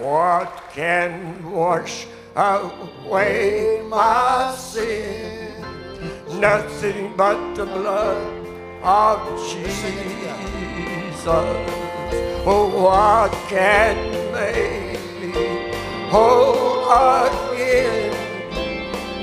[0.00, 5.52] What can wash away my sin?
[6.40, 8.46] Nothing but the blood
[8.82, 9.18] of
[9.50, 10.32] Jesus.
[12.46, 13.98] Oh, what can
[14.32, 15.70] make me
[16.08, 16.88] whole
[17.26, 18.16] again?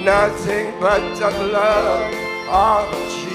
[0.05, 2.13] Nothing but the blood
[2.49, 3.33] of Jesus.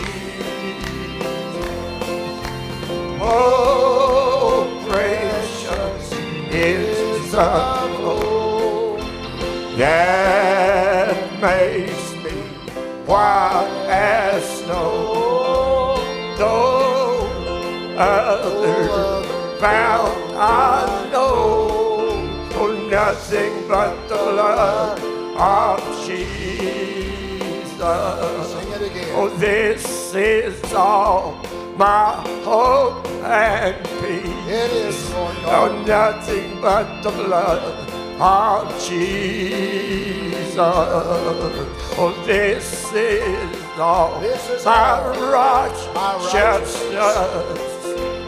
[3.21, 6.13] Oh, precious
[6.53, 7.02] is
[7.33, 8.99] flow
[9.77, 12.33] that makes me
[13.07, 15.97] white as snow.
[16.39, 16.57] No
[17.97, 19.25] other
[19.59, 25.01] found I know, for nothing but the love
[25.39, 26.33] of Jesus.
[28.53, 29.09] Sing it again.
[29.15, 31.35] Oh, this is all
[31.77, 34.49] my hope and peace.
[34.49, 35.87] It is, Lord Oh, God.
[35.87, 37.63] nothing but the blood
[38.21, 40.57] of Jesus.
[41.99, 45.15] Oh, this is all This is my all
[45.95, 47.61] my righteousness.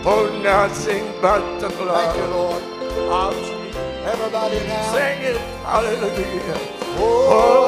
[0.06, 2.62] Oh, nothing but the Thank you, blood Lord.
[3.12, 3.77] of Jesus.
[4.12, 4.92] Everybody now.
[4.92, 6.59] Sing it, hallelujah.
[6.97, 7.64] Oh, oh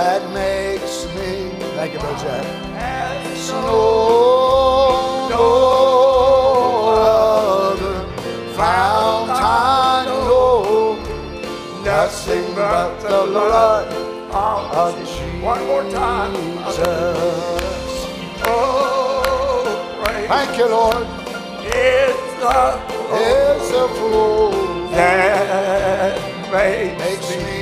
[0.00, 1.50] that makes me.
[1.76, 2.46] Thank you, Brother Jack.
[2.76, 5.46] as No, no
[7.72, 7.96] other
[8.56, 10.96] fount I know.
[11.84, 13.88] nothing but the blood
[14.32, 15.42] of Jesus.
[15.42, 16.34] One more time.
[18.44, 21.06] Oh, praise Thank you, Lord.
[21.66, 22.58] is the
[23.12, 24.50] It's a flow
[24.92, 26.18] that
[27.00, 27.59] makes me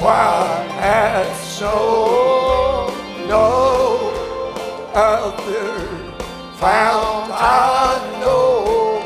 [0.00, 2.88] me white as snow.
[3.28, 4.12] No
[4.94, 5.86] other
[6.58, 9.02] found I know.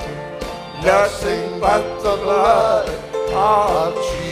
[0.83, 2.89] Nothing but the blood
[3.33, 4.23] of Jesus.